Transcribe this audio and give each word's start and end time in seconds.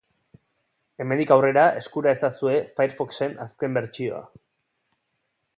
Hemendik 1.03 1.33
aurrera 1.35 1.67
eskura 1.83 2.15
ezazue 2.19 2.57
Firefoxen 2.81 3.39
azken 3.49 3.79
bertsioa. 3.81 4.27